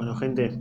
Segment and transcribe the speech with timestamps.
[0.00, 0.58] Bueno, gente,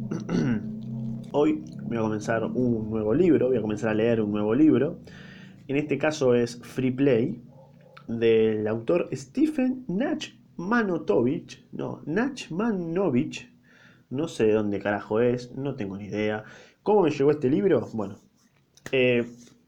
[1.31, 4.99] hoy voy a comenzar un nuevo libro, voy a comenzar a leer un nuevo libro.
[5.69, 7.41] En este caso es Free Play,
[8.09, 13.49] del autor Stephen Nachmanotovich, no, Nachmanovich,
[14.09, 16.43] no sé de dónde carajo es, no tengo ni idea.
[16.83, 17.87] ¿Cómo me llegó este libro?
[17.93, 18.17] Bueno,
[18.91, 19.25] eh,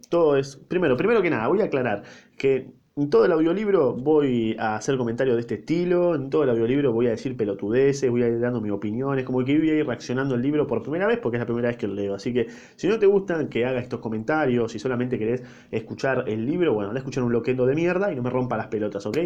[0.10, 2.04] todo es, primero, primero que nada, voy a aclarar
[2.38, 6.50] que en todo el audiolibro voy a hacer comentarios de este estilo, en todo el
[6.50, 9.76] audiolibro voy a decir pelotudeces, voy a ir dando mis opiniones, como que voy a
[9.76, 12.16] ir reaccionando al libro por primera vez porque es la primera vez que lo leo.
[12.16, 16.46] Así que si no te gustan que haga estos comentarios, si solamente querés escuchar el
[16.46, 19.06] libro, bueno, anda a escuchar un loquendo de mierda y no me rompa las pelotas,
[19.06, 19.18] ¿ok?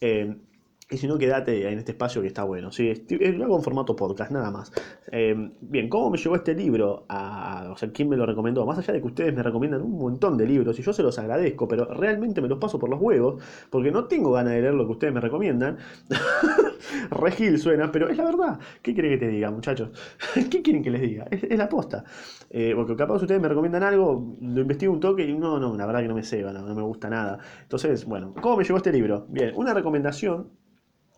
[0.00, 0.36] Eh,
[0.90, 2.70] y si no, quédate en este espacio que está bueno.
[2.70, 2.92] ¿sí?
[3.08, 4.70] Lo hago en formato podcast, nada más.
[5.10, 7.06] Em, bien, ¿cómo me llegó este libro?
[7.08, 8.66] A, o sea, ¿quién me lo recomendó?
[8.66, 11.18] Más allá de que ustedes me recomiendan un montón de libros y yo se los
[11.18, 14.74] agradezco, pero realmente me los paso por los huevos porque no tengo ganas de leer
[14.74, 15.78] lo que ustedes me recomiendan.
[17.10, 18.58] Regil suena, pero es la verdad.
[18.82, 19.90] ¿Qué quieren que te diga, muchachos?
[20.50, 21.26] ¿Qué quieren que les diga?
[21.30, 22.04] Es, la posta.
[22.50, 25.86] Eh, porque capaz ustedes me recomiendan algo, lo investigo un toque y no, no, la
[25.86, 27.38] verdad que no me ceba, no, no me gusta nada.
[27.62, 29.26] Entonces, bueno, ¿cómo me llegó este libro?
[29.30, 30.50] Bien, una recomendación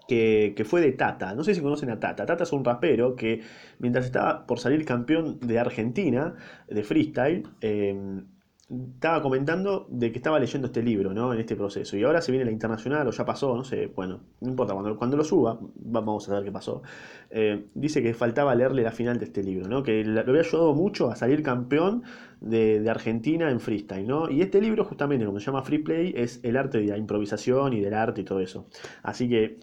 [0.08, 1.34] que, fue de Tata.
[1.34, 2.26] No sé si conocen a Tata.
[2.26, 3.42] Tata es un rapero que
[3.78, 6.34] mientras estaba por salir campeón de Argentina
[6.68, 8.24] de freestyle, em,
[8.68, 11.32] estaba comentando de que estaba leyendo este libro, ¿no?
[11.32, 11.96] En este proceso.
[11.96, 14.96] Y ahora se viene la internacional o ya pasó, no sé, bueno, no importa, cuando,
[14.96, 16.82] cuando lo suba, vamos a ver qué pasó.
[17.30, 19.84] Eh, dice que faltaba leerle la final de este libro, ¿no?
[19.84, 22.02] Que lo había ayudado mucho a salir campeón
[22.40, 24.28] de, de, Argentina en freestyle, ¿no?
[24.28, 27.72] Y este libro, justamente, como se llama Free Play, es el arte de la improvisación
[27.72, 28.66] y del arte y todo eso.
[29.04, 29.60] Así que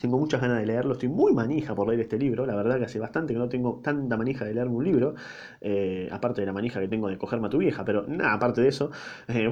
[0.00, 2.84] tengo muchas ganas de leerlo, estoy muy manija por leer este libro, la verdad que
[2.84, 5.14] hace bastante que no tengo tanta manija de leerme un libro,
[5.60, 8.60] eh, aparte de la manija que tengo de cogerme a tu vieja, pero nada, aparte
[8.60, 8.90] de eso,
[9.28, 9.50] eh,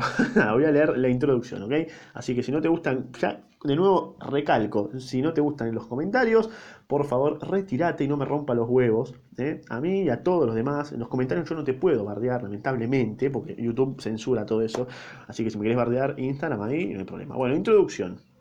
[0.52, 1.72] voy a leer la introducción, ¿ok?
[2.14, 5.74] Así que si no te gustan, ya de nuevo recalco, si no te gustan en
[5.74, 6.50] los comentarios,
[6.86, 9.60] por favor retírate y no me rompa los huevos, ¿eh?
[9.68, 12.42] a mí y a todos los demás, en los comentarios yo no te puedo bardear,
[12.42, 14.88] lamentablemente, porque YouTube censura todo eso,
[15.28, 17.36] así que si me quieres bardear, Instagram ahí, no hay problema.
[17.36, 18.31] Bueno, introducción.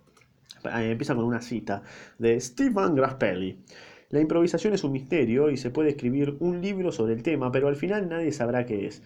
[0.63, 1.83] Empieza con una cita
[2.17, 3.57] de Stephen Graspelli.
[4.09, 7.67] La improvisación es un misterio y se puede escribir un libro sobre el tema, pero
[7.67, 9.01] al final nadie sabrá qué es.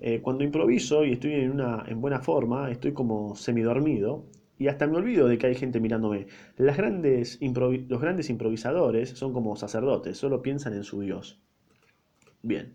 [0.00, 4.24] Eh, cuando improviso y estoy en, una, en buena forma, estoy como semidormido
[4.58, 6.26] y hasta me olvido de que hay gente mirándome.
[6.56, 11.38] Las grandes los grandes improvisadores son como sacerdotes, solo piensan en su Dios.
[12.42, 12.74] Bien.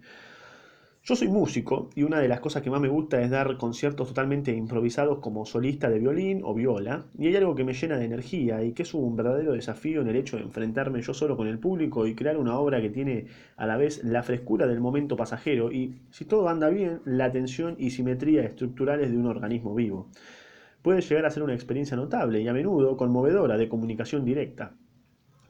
[1.04, 4.10] Yo soy músico y una de las cosas que más me gusta es dar conciertos
[4.10, 8.06] totalmente improvisados como solista de violín o viola, y hay algo que me llena de
[8.06, 11.48] energía y que es un verdadero desafío en el hecho de enfrentarme yo solo con
[11.48, 13.26] el público y crear una obra que tiene
[13.58, 17.78] a la vez la frescura del momento pasajero y, si todo anda bien, la tensión
[17.80, 20.08] y simetría estructurales de un organismo vivo.
[20.84, 24.76] Puede llegar a ser una experiencia notable y a menudo conmovedora de comunicación directa.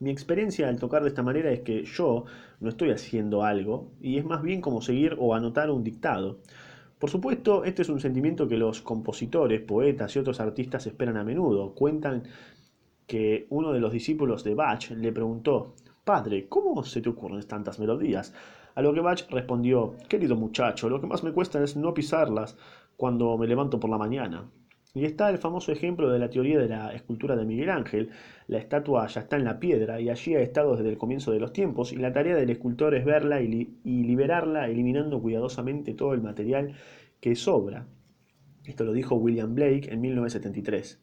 [0.02, 2.26] Mi experiencia al tocar de esta manera es que yo
[2.60, 6.40] no estoy haciendo algo y es más bien como seguir o anotar un dictado.
[6.98, 11.24] Por supuesto, este es un sentimiento que los compositores, poetas y otros artistas esperan a
[11.24, 11.76] menudo.
[11.76, 12.24] Cuentan
[13.06, 17.78] que uno de los discípulos de Bach le preguntó, Padre, ¿cómo se te ocurren tantas
[17.78, 18.34] melodías?
[18.74, 22.58] A lo que Bach respondió, Querido muchacho, lo que más me cuesta es no pisarlas
[22.98, 24.50] cuando me levanto por la mañana.
[24.94, 28.10] Y está el famoso ejemplo de la teoría de la escultura de Miguel Ángel.
[28.48, 31.40] La estatua ya está en la piedra y allí ha estado desde el comienzo de
[31.40, 36.22] los tiempos y la tarea del escultor es verla y, liberarla eliminando cuidadosamente todo el
[36.22, 36.74] material
[37.22, 37.88] que sobra.
[38.66, 41.02] Esto lo dijo William Blake en 1973.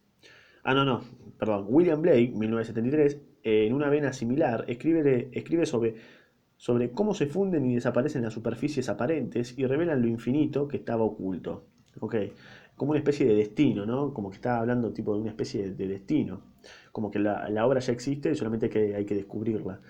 [0.64, 1.00] Ah, no, no,
[1.38, 1.64] perdón.
[1.70, 5.94] William Blake, 1973, en una vena similar, escribe, sobre,
[6.58, 11.04] sobre cómo se funden y desaparecen las superficies aparentes y revelan lo infinito que estaba
[11.04, 11.64] oculto.
[12.00, 12.32] Okay
[12.78, 14.14] como una especie de destino, ¿no?
[14.14, 16.40] Como que está hablando tipo de una especie de destino,
[16.92, 19.80] como que la, obra ya existe y solamente que, hay que descubrirla.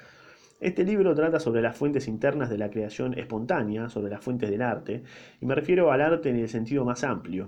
[0.58, 4.62] Este libro trata sobre las fuentes internas de la creación espontánea, sobre las fuentes del
[4.62, 5.04] arte,
[5.40, 7.46] y me refiero al arte en el sentido más amplio.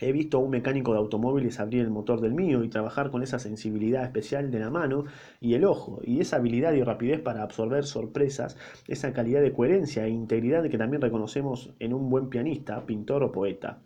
[0.00, 3.22] He visto a un mecánico de automóviles abrir el motor del mío y trabajar con
[3.22, 5.04] esa sensibilidad especial de la mano
[5.40, 8.56] y el ojo, y esa habilidad y rapidez para absorber sorpresas,
[8.88, 13.30] esa calidad de coherencia e integridad que también reconocemos en un buen pianista, pintor o
[13.30, 13.78] poeta.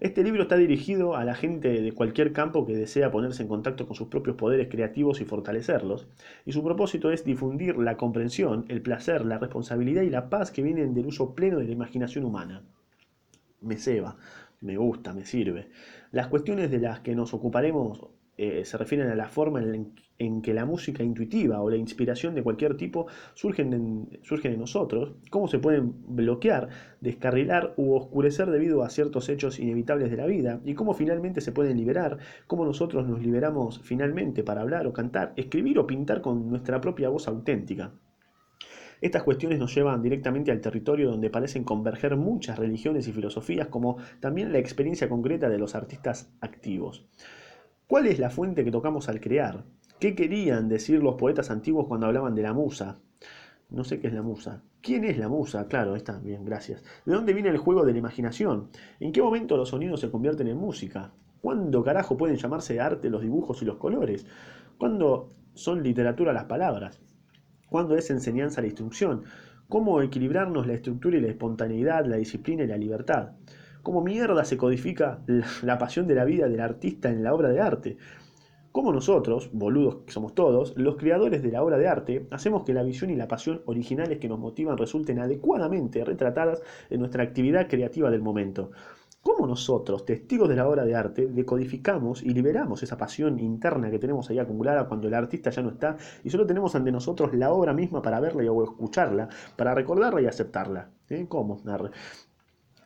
[0.00, 3.86] Este libro está dirigido a la gente de cualquier campo que desea ponerse en contacto
[3.86, 6.08] con sus propios poderes creativos y fortalecerlos,
[6.44, 10.62] y su propósito es difundir la comprensión, el placer, la responsabilidad y la paz que
[10.62, 12.62] vienen del uso pleno de la imaginación humana.
[13.60, 14.16] Me ceba,
[14.60, 15.68] me gusta, me sirve.
[16.10, 18.00] Las cuestiones de las que nos ocuparemos
[18.36, 22.42] eh, se refieren a la forma en, que la música intuitiva o la inspiración de
[22.42, 26.68] cualquier tipo surgen en, surgen en nosotros, cómo se pueden bloquear,
[27.00, 31.52] descarrilar u oscurecer debido a ciertos hechos inevitables de la vida, y cómo finalmente se
[31.52, 36.48] pueden liberar, cómo nosotros nos liberamos finalmente para hablar o cantar, escribir o pintar con
[36.48, 37.92] nuestra propia voz auténtica.
[39.00, 43.98] Estas cuestiones nos llevan directamente al territorio donde parecen converger muchas religiones y filosofías, como
[44.18, 47.04] también la experiencia concreta de los artistas activos.
[47.86, 49.62] ¿Cuál es la fuente que tocamos al crear?
[50.00, 52.98] ¿Qué querían decir los poetas antiguos cuando hablaban de la musa?
[53.68, 54.62] No sé qué es la musa.
[54.80, 55.68] ¿Quién es la musa?
[55.68, 56.82] Claro, está bien, gracias.
[57.04, 58.70] ¿De dónde viene el juego de la imaginación?
[59.00, 61.12] ¿En qué momento los sonidos se convierten en música?
[61.42, 64.24] ¿Cuándo carajo pueden llamarse arte los dibujos y los colores?
[64.78, 67.02] ¿Cuándo son literatura las palabras?
[67.68, 69.24] ¿Cuándo es enseñanza la instrucción?
[69.68, 73.32] ¿Cómo equilibrarnos la estructura y la espontaneidad, la disciplina y la libertad?
[73.84, 75.22] ¿Cómo mierda se codifica
[75.62, 77.98] la pasión de la vida del artista en la obra de arte?
[78.72, 82.72] ¿Cómo nosotros, boludos que somos todos, los creadores de la obra de arte, hacemos que
[82.72, 87.68] la visión y la pasión originales que nos motivan resulten adecuadamente retratadas en nuestra actividad
[87.68, 88.70] creativa del momento?
[89.20, 93.98] ¿Cómo nosotros, testigos de la obra de arte, decodificamos y liberamos esa pasión interna que
[93.98, 97.52] tenemos ahí acumulada cuando el artista ya no está y solo tenemos ante nosotros la
[97.52, 100.88] obra misma para verla o escucharla, para recordarla y aceptarla?
[101.10, 101.26] ¿Eh?
[101.28, 101.60] ¿Cómo?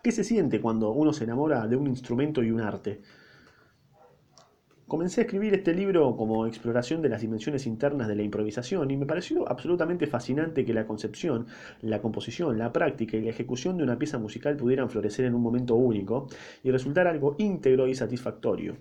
[0.08, 3.02] ¿Qué se siente cuando uno se enamora de un instrumento y un arte?
[4.86, 8.96] Comencé a escribir este libro como exploración de las dimensiones internas de la improvisación y
[8.96, 11.46] me pareció absolutamente fascinante que la concepción,
[11.82, 15.42] la composición, la práctica y la ejecución de una pieza musical pudieran florecer en un
[15.42, 16.28] momento único
[16.64, 18.78] y resultar algo íntegro y satisfactorio.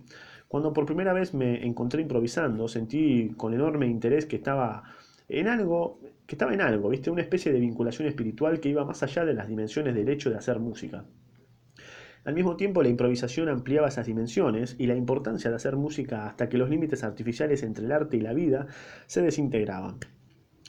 [0.48, 4.96] Cuando por primera vez me encontré improvisando, sentí con enorme interés que estaba
[5.30, 7.10] en algo, que estaba en algo, ¿viste?
[7.10, 10.38] Una especie de vinculación espiritual que iba más allá de las dimensiones del hecho de
[10.38, 11.06] hacer música.
[12.24, 16.50] Al mismo tiempo, la improvisación ampliaba esas dimensiones y la importancia de hacer música hasta
[16.50, 18.68] que los límites artificiales entre el arte y la vida
[19.06, 20.00] se desintegraban.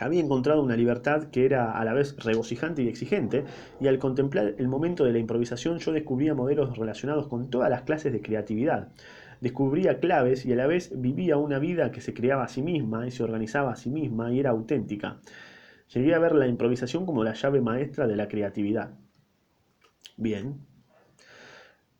[0.00, 3.44] Había encontrado una libertad que era a la vez regocijante y exigente,
[3.80, 7.82] y al contemplar el momento de la improvisación yo descubría modelos relacionados con todas las
[7.82, 8.92] clases de creatividad.
[9.40, 13.06] Descubría claves y a la vez vivía una vida que se creaba a sí misma
[13.06, 15.20] y se organizaba a sí misma y era auténtica.
[15.94, 18.90] Llegué a ver la improvisación como la llave maestra de la creatividad.
[20.16, 20.66] Bien,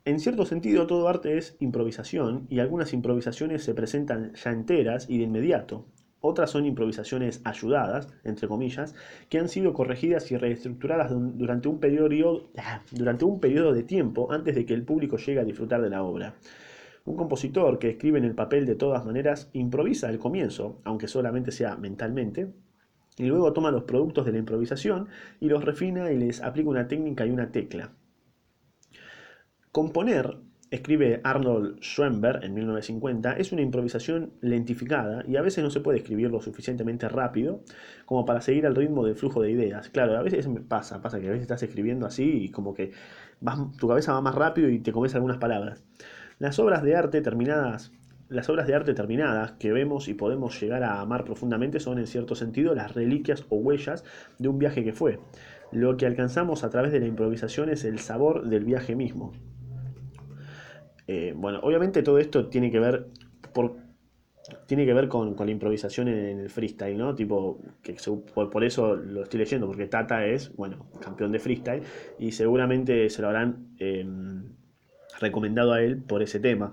[0.09, 5.19] en cierto sentido, todo arte es improvisación y algunas improvisaciones se presentan ya enteras y
[5.19, 5.85] de inmediato.
[6.21, 8.95] Otras son improvisaciones ayudadas, entre comillas,
[9.29, 12.49] que han sido corregidas y reestructuradas durante un periodo,
[12.91, 16.35] durante un de tiempo antes de que el público llegue a disfrutar de la obra.
[17.09, 21.53] Un compositor que escribe en el papel de todas maneras improvisa al comienzo, aunque solamente
[21.53, 22.53] sea mentalmente,
[23.17, 25.09] y luego toma los productos de la improvisación
[25.41, 27.93] y los refina y les aplica una técnica y una tecla.
[29.73, 30.37] Componer,
[30.71, 35.97] escribe Arnold Schoenberg en 1950, es una improvisación lentificada y a veces no se puede
[35.97, 37.63] escribir lo suficientemente rápido
[38.05, 39.89] como para seguir el ritmo del flujo de ideas.
[39.89, 42.93] Claro, a veces pasa, pasa que a veces estás escribiendo así y como que
[43.79, 45.83] tu cabeza va más rápido y te comes algunas palabras.
[46.39, 47.93] Las obras de arte terminadas
[48.29, 52.07] las obras de arte terminadas que vemos y podemos llegar a amar profundamente son en
[52.07, 54.05] cierto sentido las reliquias o huellas
[54.39, 55.19] de un viaje que fue.
[55.73, 59.33] Lo que alcanzamos a través de la improvisación es el sabor del viaje mismo.
[61.07, 63.07] Eh, bueno, obviamente todo esto tiene que ver
[64.67, 67.15] tiene que ver con, la improvisación en, el freestyle, ¿no?
[67.15, 67.97] Tipo, que
[68.33, 71.83] por, eso lo estoy leyendo, porque Tata es, bueno, campeón de freestyle
[72.19, 74.45] y seguramente se lo habrán em,
[75.19, 76.73] recomendado a él por ese tema.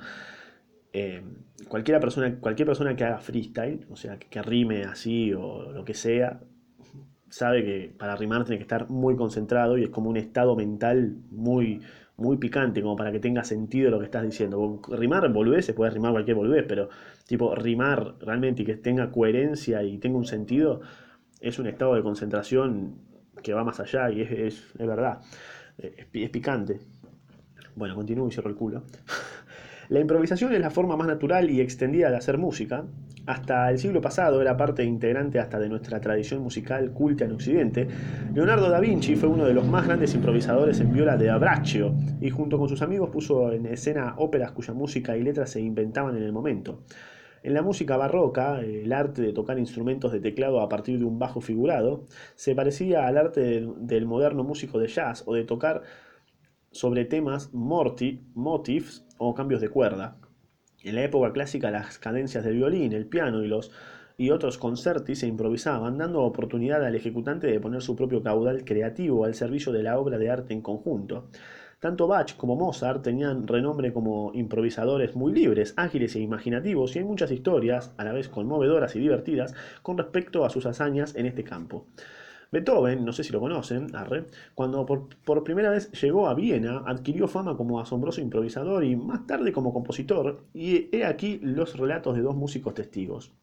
[0.93, 1.35] Em,
[1.67, 5.83] cualquier, persona, cualquier persona que haga freestyle, o sea, que, que rime así o lo
[5.83, 6.39] que sea,
[7.29, 11.17] sabe que para rimar tiene que estar muy concentrado y es como un estado mental
[11.31, 11.81] muy,
[12.17, 14.81] muy picante, como para que tenga sentido lo que estás diciendo.
[14.89, 16.89] Rimar se puede rimar cualquier boludez, pero
[17.27, 20.81] tipo rimar realmente y que tenga coherencia y tenga un sentido,
[21.41, 22.95] es un estado de concentración
[23.43, 25.19] que va más allá y es, es, verdad,
[25.77, 26.79] es, es picante.
[27.75, 28.83] Bueno, continúo y cierro el culo.
[29.89, 32.85] La improvisación es la forma más natural y extendida de hacer música.
[33.27, 37.87] Hasta el siglo pasado era parte integrante hasta de nuestra tradición musical culta en Occidente.
[38.33, 42.31] Leonardo da Vinci fue uno de los más grandes improvisadores en viola de Abraccio y
[42.31, 46.23] junto con sus amigos puso en escena óperas cuya música y letras se inventaban en
[46.23, 46.79] el momento.
[47.43, 51.19] En la música barroca, el arte de tocar instrumentos de teclado a partir de un
[51.19, 55.83] bajo figurado se parecía al arte del moderno músico de jazz o de tocar
[56.75, 60.17] sobre temas morti, motifs o cambios de cuerda.
[60.83, 63.71] En la época clásica las cadencias del violín, el piano y los
[64.17, 69.23] y otros concerti se improvisaban, dando oportunidad al ejecutante de poner su propio caudal creativo
[69.23, 71.29] al servicio de la obra de arte en conjunto.
[71.79, 77.05] Tanto Bach como Mozart tenían renombre como improvisadores muy libres, ágiles e imaginativos, y hay
[77.05, 81.45] muchas historias, a la vez conmovedoras y divertidas, con respecto a sus hazañas en este
[81.45, 81.85] campo.
[82.55, 83.87] Beethoven, no sé si lo conocen,
[84.53, 89.51] cuando por, primera vez llegó a Viena, adquirió fama como asombroso improvisador y más tarde
[89.51, 93.33] como compositor, y he aquí los relatos de dos músicos testigos.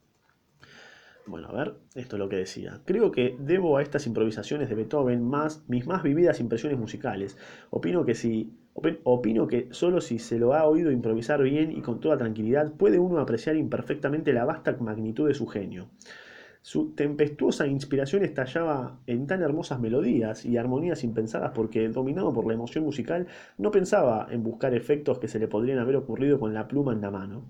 [1.26, 2.80] Bueno, a ver, esto es lo que decía.
[2.86, 7.36] Creo que debo a estas improvisaciones de Beethoven más mis más vividas impresiones musicales.
[7.68, 8.54] Opino que si
[9.04, 12.98] opino que solo si se lo ha oído improvisar bien y con toda tranquilidad puede
[12.98, 15.90] uno apreciar imperfectamente la vasta magnitud de su genio.
[16.64, 22.54] Su tempestuosa inspiración estallaba en tan hermosas melodías y armonías impensadas porque, dominado por la
[22.54, 23.26] emoción musical,
[23.58, 27.00] no pensaba en buscar efectos que se le podrían haber ocurrido con la pluma en
[27.00, 27.42] la mano.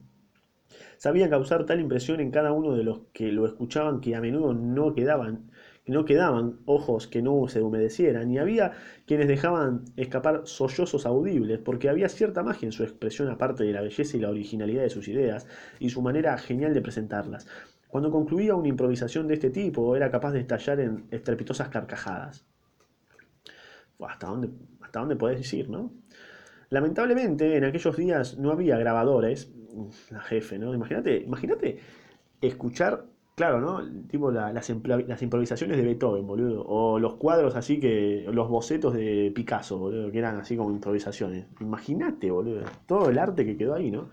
[0.96, 4.54] Sabía causar tal impresión en cada uno de los que lo escuchaban que a menudo
[4.54, 5.50] no quedaban,
[5.86, 8.72] no quedaban ojos que no se humedecieran, y había
[9.04, 13.82] quienes dejaban escapar sollozos audibles, porque había cierta magia en su expresión aparte de la
[13.82, 15.46] belleza y la originalidad de sus ideas,
[15.80, 17.46] y su manera genial de presentarlas.
[17.92, 22.42] Cuando concluía una improvisación de este tipo, era capaz de estallar en estrepitosas carcajadas.
[24.00, 24.48] ¿Hasta dónde,
[24.80, 25.92] hasta dónde podés decir, no?
[26.70, 29.52] Lamentablemente, en aquellos días no había grabadores,
[30.08, 30.72] la jefe, ¿no?
[30.72, 31.80] Imagínate, imagínate
[32.40, 33.86] escuchar, claro, ¿no?
[34.08, 36.64] Tipo las, improvisaciones de Beethoven, boludo.
[36.66, 41.44] O los cuadros así que, los bocetos de Picasso, boludo, que eran así como improvisaciones.
[41.60, 44.08] Imagínate, boludo, todo el arte que quedó ahí, ¿no?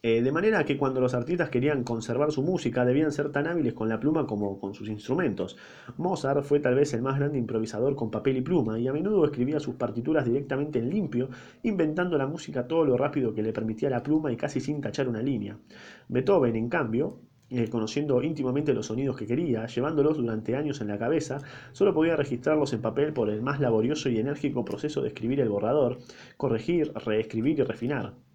[0.00, 3.74] Eh, de manera que cuando los artistas querían conservar su música debían ser tan hábiles
[3.74, 5.56] con la pluma como con sus instrumentos.
[5.96, 9.24] Mozart fue tal vez el más grande improvisador con papel y pluma y a menudo
[9.24, 11.30] escribía sus partituras directamente en limpio,
[11.64, 15.08] inventando la música todo lo rápido que le permitía la pluma y casi sin tachar
[15.08, 15.58] una línea.
[16.06, 17.18] Beethoven, en cambio,
[17.50, 21.38] eh, conociendo íntimamente los sonidos que quería, llevándolos durante años en la cabeza,
[21.72, 25.48] solo podía registrarlos en papel por el más laborioso y enérgico proceso de escribir el
[25.48, 25.98] borrador,
[26.36, 28.27] corregir, reescribir y refinar.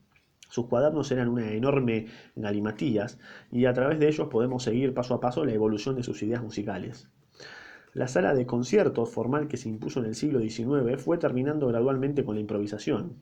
[0.49, 3.19] Sus cuadernos eran una enorme galimatías
[3.51, 6.43] y a través de ellos podemos seguir paso a paso la evolución de sus ideas
[6.43, 7.07] musicales.
[7.93, 12.23] La sala de conciertos formal que se impuso en el siglo XIX fue terminando gradualmente
[12.23, 13.17] con la improvisación.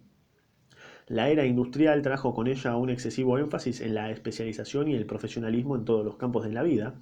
[1.08, 5.75] La era industrial trajo con ella un excesivo énfasis en la especialización y el profesionalismo
[5.75, 6.96] en todos los campos de la vida,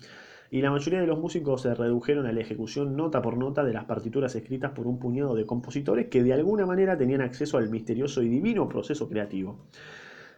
[0.49, 3.73] y la mayoría de los músicos se redujeron a la ejecución nota por nota de
[3.73, 7.69] las partituras escritas por un puñado de compositores que de alguna manera tenían acceso al
[7.69, 9.59] misterioso y divino proceso creativo.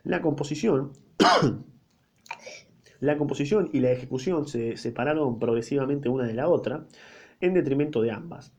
[0.03, 0.93] La composición,
[2.99, 6.85] la composición y la ejecución se separaron progresivamente una de la otra
[7.39, 8.51] en detrimento de ambas.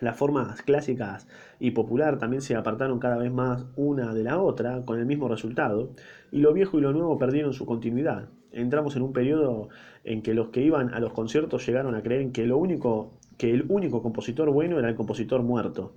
[0.00, 1.26] Las formas clásicas
[1.58, 5.28] y popular también se apartaron cada vez más una de la otra con el mismo
[5.28, 5.92] resultado,
[6.30, 8.28] y lo viejo y lo nuevo perdieron su continuidad.
[8.52, 9.70] Entramos en un periodo
[10.04, 13.50] en que los que iban a los conciertos llegaron a creer que, lo único, que
[13.50, 15.94] el único compositor bueno era el compositor muerto.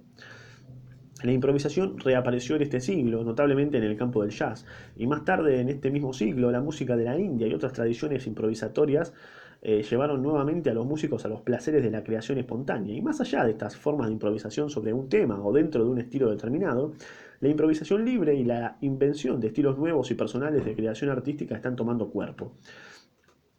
[1.24, 5.60] La improvisación reapareció en este siglo, notablemente en el campo del jazz, y más tarde
[5.60, 9.14] en este mismo siglo la música de la India y otras tradiciones improvisatorias
[9.62, 12.96] eh, llevaron nuevamente a los músicos a los placeres de la creación espontánea.
[12.96, 16.00] Y más allá de estas formas de improvisación sobre un tema o dentro de un
[16.00, 16.94] estilo determinado,
[17.42, 21.76] la improvisación libre y la invención de estilos nuevos y personales de creación artística están
[21.76, 22.54] tomando cuerpo.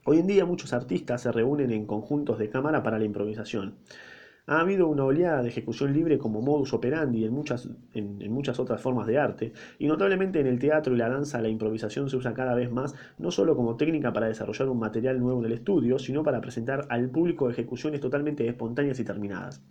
[0.07, 3.75] Hoy en día muchos artistas se reúnen en conjuntos de cámara para la improvisación.
[4.47, 8.81] Ha habido una oleada de ejecución libre como modus operandi en muchas, en, muchas otras
[8.81, 12.35] formas de arte, y notablemente en el teatro y la danza la improvisación se usa
[12.35, 15.99] cada vez más, no solo como técnica para desarrollar un material nuevo en el estudio,
[15.99, 19.63] sino para presentar al público ejecuciones totalmente espontáneas y terminadas.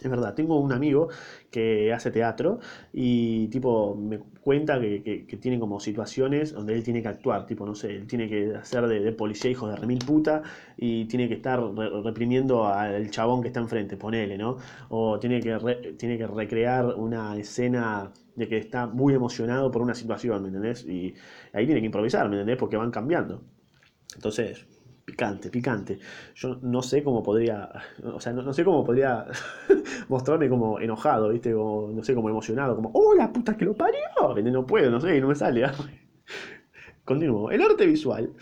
[0.00, 1.08] Es verdad, tengo un amigo
[1.50, 2.60] que hace teatro
[2.92, 7.74] y tipo me cuenta que, tiene como situaciones donde él tiene que actuar, tipo, no
[7.74, 10.42] sé, él tiene que hacer de, policía hijo de remil puta
[10.76, 11.60] y tiene que estar
[12.04, 14.58] reprimiendo al chabón que está enfrente, ponele, ¿no?
[14.88, 15.56] O tiene que,
[15.98, 20.84] tiene que recrear una escena de que está muy emocionado por una situación, ¿me entendés?
[20.86, 21.14] Y
[21.52, 22.56] ahí tiene que improvisar, ¿me entendés?
[22.56, 23.42] Porque van cambiando.
[24.14, 24.64] Entonces,
[25.08, 25.98] picante, picante.
[26.34, 27.70] Yo no sé cómo podría,
[28.04, 29.24] o sea, no, sé cómo podría
[30.08, 31.54] mostrarme como enojado, ¿viste?
[31.54, 33.98] Como, no sé, como emocionado, como, ¡oh, la puta que lo parió!
[34.52, 35.64] No puedo, no sé, no me sale.
[37.06, 37.50] Continúo.
[37.50, 38.34] El arte visual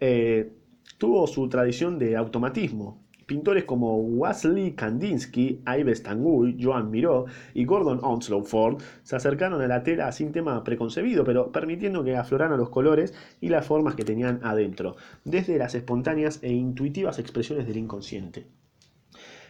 [0.00, 0.52] eh,
[0.98, 3.06] tuvo su tradición de automatismo.
[3.28, 9.66] Pintores como Wasley Kandinsky, Ives Tanguy, Joan Miró y Gordon Onslow Ford se acercaron a
[9.66, 14.06] la tela sin tema preconcebido, pero permitiendo que afloraran los colores y las formas que
[14.06, 18.46] tenían adentro, desde las espontáneas e intuitivas expresiones del inconsciente.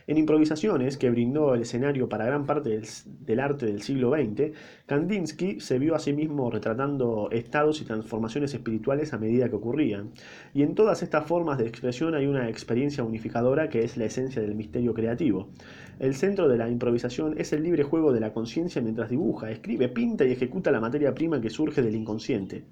[0.08, 2.80] En Improvisaciones, que brindó el escenario para gran parte
[3.26, 4.52] del, arte del siglo XX,
[4.86, 10.12] Kandinsky se vio a sí mismo retratando estados y transformaciones espirituales a medida que ocurrían.
[10.54, 14.40] Y en todas estas formas de expresión hay una experiencia unificadora que es la esencia
[14.40, 15.50] del misterio creativo.
[15.98, 19.90] El centro de la improvisación es el libre juego de la conciencia mientras dibuja, escribe,
[19.90, 22.64] pinta y ejecuta la materia prima que surge del inconsciente.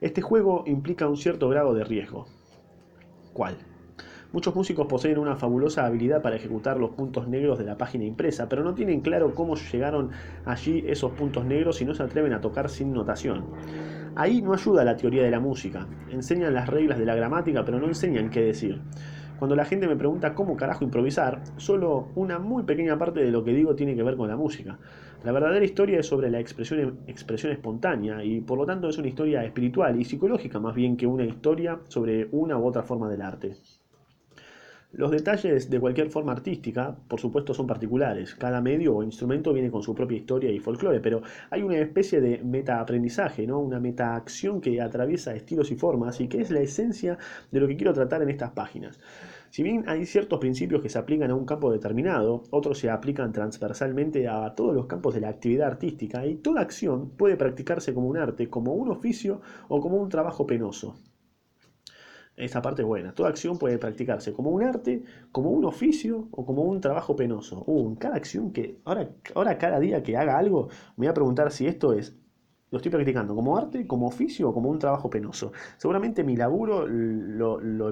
[0.00, 2.26] Este juego implica un cierto grado de riesgo.
[3.32, 3.56] ¿Cuál?
[4.32, 8.48] Muchos músicos poseen una fabulosa habilidad para ejecutar los puntos negros de la página impresa,
[8.48, 10.10] pero no tienen claro cómo llegaron
[10.44, 13.44] allí esos puntos negros y no se atreven a tocar sin notación.
[14.16, 15.86] Ahí no ayuda la teoría de la música.
[16.10, 18.80] Enseñan las reglas de la gramática, pero no enseñan qué decir.
[19.38, 23.44] Cuando la gente me pregunta cómo carajo improvisar, solo una muy pequeña parte de lo
[23.44, 24.78] que digo tiene que ver con la música.
[25.22, 29.08] La verdadera historia es sobre la expresión, expresión espontánea y por lo tanto es una
[29.08, 33.22] historia espiritual y psicológica más bien que una historia sobre una u otra forma del
[33.22, 33.56] arte.
[34.96, 38.34] Los detalles de cualquier forma artística, por supuesto, son particulares.
[38.34, 42.18] Cada medio o instrumento viene con su propia historia y folclore, pero hay una especie
[42.22, 43.60] de metaaprendizaje, ¿no?
[43.60, 47.18] una metaacción que atraviesa estilos y formas y que es la esencia
[47.50, 48.98] de lo que quiero tratar en estas páginas.
[49.50, 53.32] Si bien hay ciertos principios que se aplican a un campo determinado, otros se aplican
[53.32, 58.08] transversalmente a todos los campos de la actividad artística y toda acción puede practicarse como
[58.08, 60.96] un arte, como un oficio o como un trabajo penoso.
[62.36, 63.14] Esa parte es buena.
[63.14, 65.02] Toda acción puede practicarse como un arte,
[65.32, 67.64] como un oficio o como un trabajo penoso.
[67.66, 68.78] Uh, cada acción que.
[68.84, 72.14] Ahora, ahora, cada día que haga algo, me voy a preguntar si esto es.
[72.70, 75.52] Lo estoy practicando como arte, como oficio o como un trabajo penoso.
[75.78, 77.90] Seguramente mi laburo lo, lo,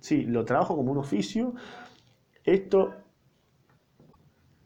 [0.00, 1.54] sí, lo trabajo como un oficio.
[2.44, 2.92] Esto.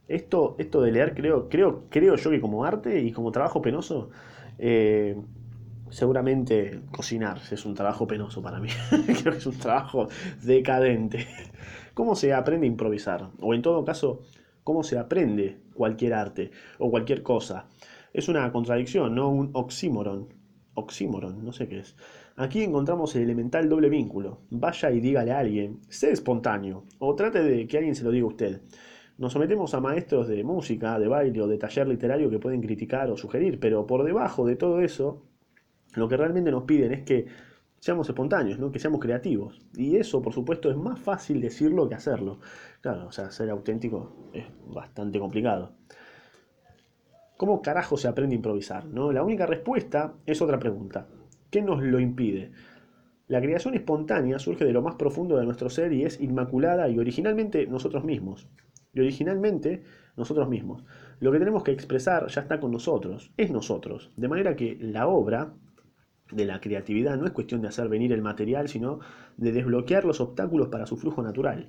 [0.09, 4.11] Esto, esto de leer creo, creo, creo yo que como arte y como trabajo penoso.
[4.59, 5.17] Eh,
[5.91, 8.69] seguramente cocinar es un trabajo penoso para mí.
[8.91, 10.09] Creo que es un trabajo
[10.43, 11.27] decadente.
[11.95, 13.31] ¿Cómo se aprende a improvisar?
[13.41, 14.23] O en todo caso,
[14.65, 17.67] ¿cómo se aprende cualquier arte o cualquier cosa?
[18.13, 20.29] Es una contradicción, no un oxímoron.
[20.75, 21.97] Oxímoron, no sé qué es.
[22.37, 24.41] Aquí encontramos el elemental doble vínculo.
[24.51, 28.25] Vaya y dígale a alguien, sé espontáneo, o trate de que alguien se lo diga
[28.25, 28.63] a usted.
[29.19, 33.11] Nos sometemos a maestros de música, de baile o de taller literario que pueden criticar
[33.11, 35.30] o sugerir, pero por debajo de todo eso
[35.95, 37.27] lo que realmente nos piden es que
[37.79, 38.71] seamos espontáneos, ¿no?
[38.71, 39.61] que seamos creativos.
[39.75, 42.39] Y eso, por supuesto, es más fácil decirlo que hacerlo.
[42.81, 45.73] Claro, o sea, ser auténtico es bastante complicado.
[47.37, 48.85] ¿Cómo carajo se aprende a improvisar?
[48.85, 49.13] ¿no?
[49.13, 51.07] La única respuesta es otra pregunta.
[51.51, 52.53] ¿Qué nos lo impide?
[53.29, 56.99] La creación espontánea surge de lo más profundo de nuestro ser y es inmaculada y
[56.99, 58.47] originalmente nosotros mismos.
[58.93, 59.85] Y originalmente
[60.17, 60.85] nosotros mismos.
[61.21, 64.11] Lo que tenemos que expresar ya está con nosotros, es nosotros.
[64.17, 65.55] De manera que la obra,
[66.33, 69.01] de la creatividad no es cuestión de hacer venir el material, sino
[69.37, 71.69] de desbloquear los obstáculos para su flujo natural.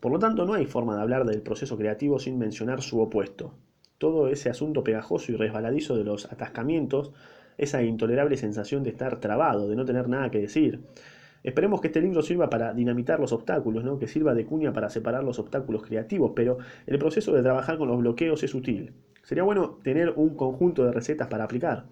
[0.00, 3.54] Por lo tanto, no hay forma de hablar del proceso creativo sin mencionar su opuesto.
[3.98, 7.12] Todo ese asunto pegajoso y resbaladizo de los atascamientos,
[7.56, 10.80] esa intolerable sensación de estar trabado, de no tener nada que decir.
[11.44, 13.98] Esperemos que este libro sirva para dinamitar los obstáculos, ¿no?
[13.98, 17.88] que sirva de cuña para separar los obstáculos creativos, pero el proceso de trabajar con
[17.88, 18.92] los bloqueos es útil.
[19.22, 21.86] Sería bueno tener un conjunto de recetas para aplicar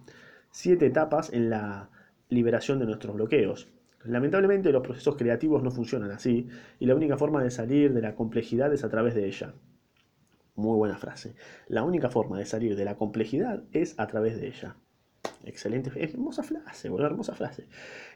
[0.50, 1.90] siete etapas en la
[2.28, 3.68] liberación de nuestros bloqueos.
[4.04, 8.14] Lamentablemente los procesos creativos no funcionan así y la única forma de salir de la
[8.14, 9.54] complejidad es a través de ella.
[10.54, 11.34] Muy buena frase.
[11.68, 14.76] La única forma de salir de la complejidad es a través de ella.
[15.44, 17.66] Excelente, hermosa frase, hermosa frase.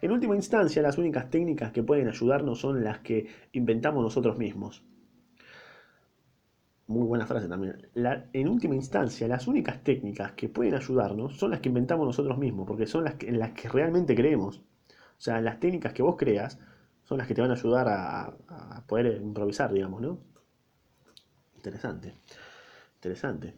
[0.00, 4.84] En última instancia, las únicas técnicas que pueden ayudarnos son las que inventamos nosotros mismos
[6.86, 7.88] muy buena frase también.
[8.32, 12.66] en última instancia, las únicas técnicas que pueden ayudarnos son las que inventamos nosotros mismos,
[12.66, 14.58] porque son las que, en las que realmente creemos.
[14.58, 16.58] O sea, las técnicas que vos creas
[17.04, 20.18] son las que te van a ayudar a, a poder improvisar, digamos, ¿no?
[21.56, 22.14] Interesante.
[22.96, 23.54] Interesante.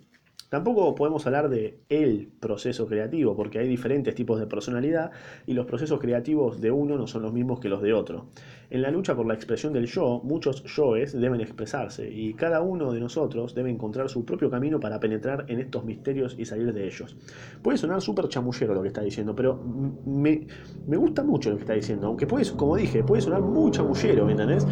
[0.49, 5.11] Tampoco podemos hablar de el proceso creativo, porque hay diferentes tipos de personalidad
[5.45, 8.27] y los procesos creativos de uno no son los mismos que los de otro.
[8.71, 12.93] En la lucha por la expresión del yo, muchos yoes deben expresarse y cada uno
[12.93, 16.87] de nosotros debe encontrar su propio camino para penetrar en estos misterios y salir de
[16.87, 17.17] ellos.
[17.63, 19.61] Puede sonar súper chamullero lo que está diciendo, pero
[20.07, 20.47] me,
[20.87, 24.27] me, gusta mucho lo que está diciendo, aunque puede, como dije, puede sonar muy chamullero,
[24.27, 24.65] ¿me entendés?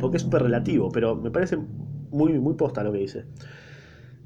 [0.00, 1.58] Porque es súper relativo, pero me parece
[2.10, 3.26] muy, muy posta lo que dice.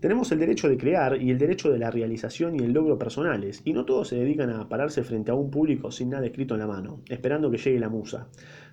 [0.04, 3.62] Tenemos el derecho de crear y el derecho de la realización y el logro personales,
[3.64, 6.60] y no todos se dedican a pararse frente a un público sin nada escrito en
[6.60, 8.28] la mano, esperando que llegue la musa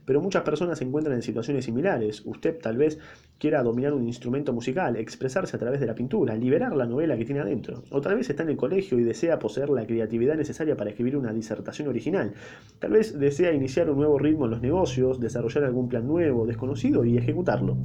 [0.06, 2.24] pero muchas personas se encuentran en situaciones similares.
[2.26, 3.00] Usted tal vez
[3.38, 7.26] quiera dominar un instrumento musical, expresarse a través de la pintura, liberar la novela que
[7.26, 7.84] tiene adentro.
[7.90, 11.18] O tal vez está en el colegio y desea poseer la creatividad necesaria para escribir
[11.18, 12.34] una disertación original.
[12.80, 17.04] Tal vez desea iniciar un nuevo ritmo en los negocios, desarrollar algún plan nuevo, desconocido
[17.04, 17.78] y ejecutarlo.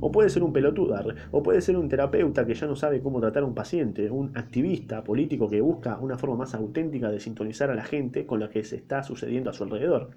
[0.00, 3.20] O puede ser un pelotudar, o puede ser un terapeuta que ya no sabe cómo
[3.20, 7.70] tratar a un paciente, un activista político que busca una forma más auténtica de sintonizar
[7.70, 10.10] a la gente con lo que se está sucediendo a su alrededor.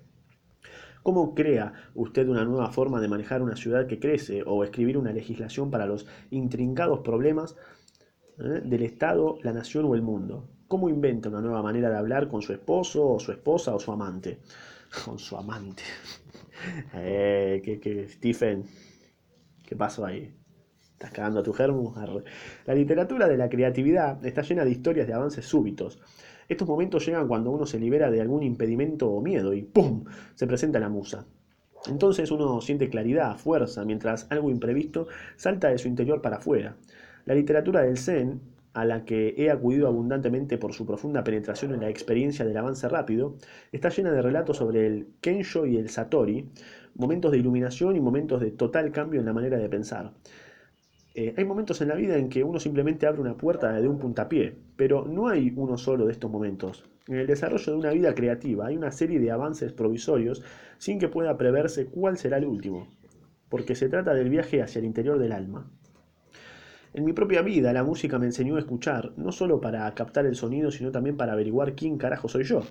[1.05, 5.13] ¿Cómo crea usted una nueva forma de manejar una ciudad que crece o escribir una
[5.13, 7.55] legislación para los intrincados problemas
[8.39, 10.49] eh, del Estado, la nación o el mundo?
[10.67, 13.91] ¿Cómo inventa una nueva manera de hablar con su esposo o su esposa o su
[13.91, 14.39] amante?
[15.05, 15.83] Con su amante.
[16.95, 18.63] Eh, ¿qué, Stephen,
[19.63, 20.33] ¿qué pasó ahí?
[20.93, 21.93] ¿Estás cagando a tu germo?
[22.65, 25.99] La literatura de la creatividad está llena de historias de avances súbitos
[26.47, 30.05] Estos momentos llegan cuando uno se libera de algún impedimento o miedo y ¡pum!
[30.35, 31.25] se presenta la musa.
[31.87, 36.75] Entonces uno siente claridad, fuerza, mientras algo imprevisto salta de su interior para afuera.
[37.25, 38.41] La literatura del Zen,
[38.73, 42.87] a la que he acudido abundantemente por su profunda penetración en la experiencia del avance
[42.89, 43.35] rápido,
[43.71, 46.49] está llena de relatos sobre el Kensho y el Satori,
[46.95, 50.11] momentos de iluminación y momentos de total cambio en la manera de pensar.
[51.17, 53.99] Eh, hay momentos en la vida en que uno simplemente abre una puerta de un
[53.99, 56.83] puntapié, pero no hay uno solo de estos momentos.
[57.07, 60.43] En el desarrollo de una vida creativa hay una serie de avances provisorios
[60.77, 62.89] sin que pueda preverse cuál será el último,
[63.47, 65.71] porque se trata del viaje hacia el interior del alma.
[66.93, 70.35] En mi propia vida la música me enseñó a escuchar, no solo para captar el
[70.35, 72.61] sonido, sino también para averiguar quién carajo soy yo.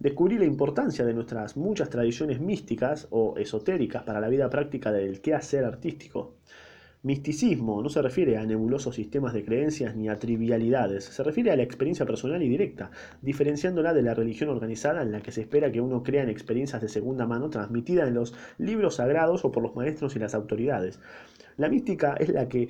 [0.00, 5.20] Descubrí la importancia de nuestras muchas tradiciones místicas o esotéricas para la vida práctica del
[5.20, 6.34] quehacer artístico.
[7.02, 11.56] Misticismo no se refiere a nebulosos sistemas de creencias ni a trivialidades, se refiere a
[11.56, 12.90] la experiencia personal y directa,
[13.22, 16.82] diferenciándola de la religión organizada en la que se espera que uno crea en experiencias
[16.82, 20.98] de segunda mano transmitidas en los libros sagrados o por los maestros y las autoridades.
[21.56, 22.68] La mística es la que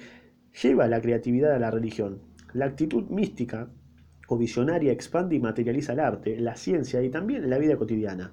[0.62, 2.20] lleva la creatividad a la religión.
[2.52, 3.68] La actitud mística
[4.28, 8.32] o visionaria expande y materializa el arte, la ciencia y también la vida cotidiana.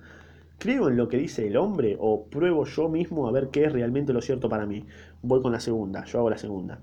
[0.63, 3.73] ¿Creo en lo que dice el hombre o pruebo yo mismo a ver qué es
[3.73, 4.85] realmente lo cierto para mí?
[5.21, 6.79] Voy con la segunda, yo hago la segunda.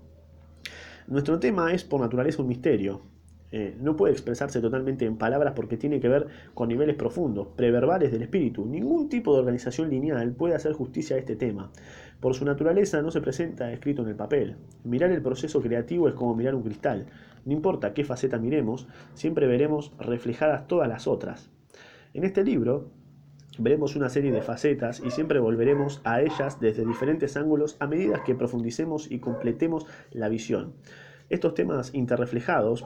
[1.07, 3.01] Nuestro tema es por naturaleza un misterio.
[3.53, 8.13] Eh, no puede expresarse totalmente en palabras porque tiene que ver con niveles profundos, preverbales
[8.13, 8.67] del espíritu.
[8.67, 11.71] Ningún tipo de organización lineal puede hacer justicia a este tema.
[12.21, 14.57] Por su naturaleza no se presenta escrito en el papel.
[14.85, 17.07] Mirar el proceso creativo es como mirar un cristal.
[17.47, 21.49] No importa qué faceta miremos, siempre veremos reflejadas todas las otras.
[22.13, 22.91] En este libro,
[23.59, 28.23] veremos una serie de facetas y siempre volveremos a ellas desde diferentes ángulos a medida
[28.25, 30.75] que profundicemos y completemos la visión.
[31.31, 32.85] Estos temas interreflejados,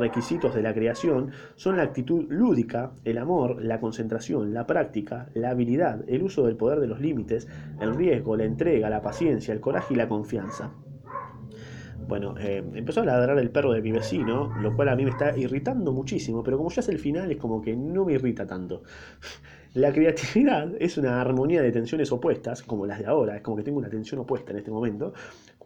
[0.00, 5.50] requisitos de la creación, son la actitud lúdica, el amor, la concentración, la práctica, la
[5.50, 7.46] habilidad, el uso del poder de los límites,
[7.78, 10.72] el riesgo, la entrega, la paciencia, el coraje y la confianza.
[12.08, 15.10] Bueno, eh, empezó a ladrar el perro de mi vecino, lo cual a mí me
[15.10, 18.46] está irritando muchísimo, pero como ya es el final es como que no me irrita
[18.46, 18.82] tanto.
[19.74, 23.62] La creatividad es una armonía de tensiones opuestas, como las de ahora, es como que
[23.62, 25.12] tengo una tensión opuesta en este momento,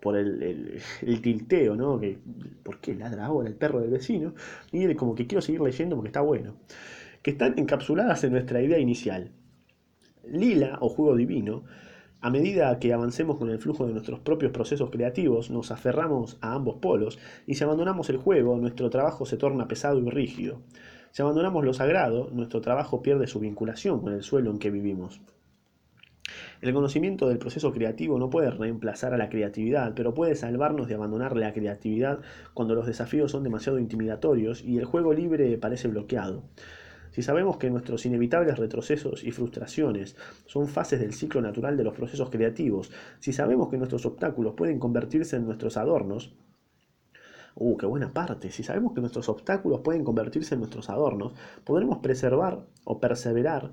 [0.01, 0.81] por el,
[1.23, 1.99] tilteo, ¿no?
[2.01, 2.19] Que,
[2.63, 4.35] ¿Por qué ladra ahora el perro del vecino?
[4.73, 6.57] Y como que quiero seguir leyendo porque está bueno.
[7.23, 9.31] Que están encapsuladas en nuestra idea inicial.
[10.25, 11.63] Lila o juego divino
[12.25, 16.55] a medida que avancemos con el flujo de nuestros propios procesos creativos, nos aferramos a
[16.55, 20.61] ambos polos y si abandonamos el juego, nuestro trabajo se torna pesado y rígido.
[21.13, 25.21] Si abandonamos lo sagrado, nuestro trabajo pierde su vinculación con el suelo en que vivimos.
[26.63, 30.95] El conocimiento del proceso creativo no puede reemplazar a la creatividad, pero puede salvarnos de
[30.95, 32.21] abandonar la creatividad
[32.55, 36.45] cuando los desafíos son demasiado intimidatorios y el juego libre parece bloqueado.
[37.11, 41.93] Si sabemos que nuestros inevitables retrocesos y frustraciones son fases del ciclo natural de los
[41.93, 46.33] procesos creativos, si sabemos que nuestros obstáculos pueden convertirse en nuestros adornos,
[47.55, 48.51] Uh, qué buena parte.
[48.51, 51.35] Si sabemos que nuestros obstáculos pueden convertirse en nuestros adornos,
[51.65, 53.73] podremos preservar o perseverar,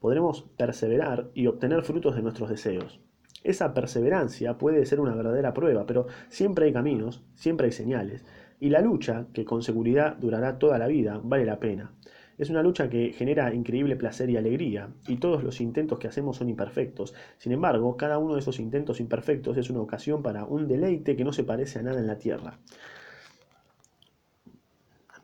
[0.00, 3.00] podremos perseverar y obtener frutos de nuestros deseos.
[3.42, 8.24] Esa perseverancia puede ser una verdadera prueba, pero siempre hay caminos, siempre hay señales,
[8.60, 11.92] y la lucha, que con seguridad durará toda la vida, vale la pena.
[12.38, 16.38] Es una lucha que genera increíble placer y alegría, y todos los intentos que hacemos
[16.38, 17.14] son imperfectos.
[17.38, 21.24] Sin embargo, cada uno de esos intentos imperfectos es una ocasión para un deleite que
[21.24, 22.58] no se parece a nada en la tierra.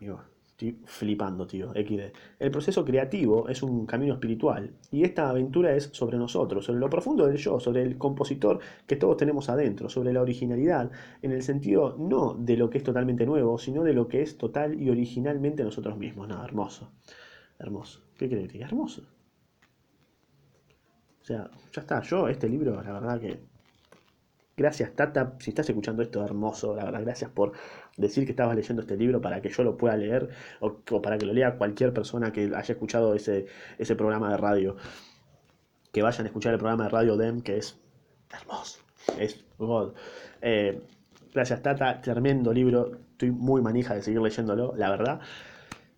[0.01, 1.73] Estoy flipando, tío.
[1.73, 2.13] XD.
[2.39, 6.91] El proceso creativo es un camino espiritual y esta aventura es sobre nosotros, sobre lo
[6.91, 10.91] profundo del yo, sobre el compositor que todos tenemos adentro, sobre la originalidad,
[11.23, 14.37] en el sentido no de lo que es totalmente nuevo, sino de lo que es
[14.37, 16.29] total y originalmente nosotros mismos.
[16.29, 16.93] Nada, hermoso.
[17.59, 18.03] Hermoso.
[18.19, 18.55] ¿Qué crees?
[18.55, 19.03] Hermoso.
[21.23, 22.03] O sea, ya está.
[22.03, 23.50] Yo, este libro, la verdad que
[24.61, 25.37] Gracias, Tata.
[25.39, 26.77] Si estás escuchando esto, hermoso.
[26.77, 27.53] La verdad, gracias por
[27.97, 30.29] decir que estabas leyendo este libro para que yo lo pueda leer
[30.61, 33.47] o, para que lo lea cualquier persona que haya escuchado ese,
[33.79, 34.77] ese programa de radio.
[35.93, 37.81] Que vayan a escuchar el programa de radio DEM, que es
[38.31, 38.81] hermoso.
[39.19, 39.95] Es God.
[40.43, 40.83] Eh,
[41.33, 42.03] gracias, Tata.
[42.03, 42.99] Tremendo libro.
[43.13, 45.21] Estoy muy manija de seguir leyéndolo, la verdad.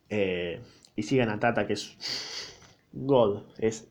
[0.09, 0.61] Eh,
[0.95, 1.97] y sigan a Tata, que es
[2.93, 3.43] God.
[3.59, 3.89] Es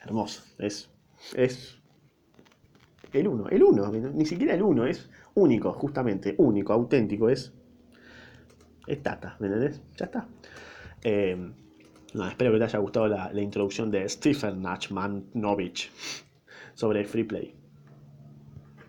[0.00, 0.42] hermoso.
[0.58, 0.88] Es,
[1.34, 1.83] es
[3.14, 7.52] el uno, el uno, ni siquiera el uno, es único, justamente, único, auténtico, es.
[8.86, 9.80] Es Tata, ¿me entendés?
[9.96, 10.26] Ya está.
[11.02, 11.52] Eh,
[12.28, 15.90] espero que te haya gustado la, introducción de Stephen Nachmanovich
[16.74, 17.54] sobre Free Play.